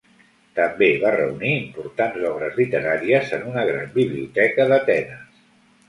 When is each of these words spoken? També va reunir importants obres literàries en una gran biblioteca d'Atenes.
També 0.59 0.87
va 1.03 1.11
reunir 1.15 1.51
importants 1.59 2.25
obres 2.31 2.59
literàries 2.63 3.37
en 3.39 3.47
una 3.53 3.69
gran 3.71 3.97
biblioteca 4.03 4.71
d'Atenes. 4.75 5.27